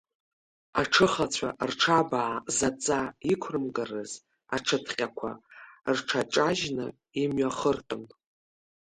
[0.81, 2.99] Аҽыхацәа рҽабаа заҵа
[3.31, 4.11] иқәрымгарыз,
[4.55, 5.31] аҽыҭҟьақәа
[5.95, 6.85] рҽаҿажьны
[7.21, 8.03] имҩахырҟьон.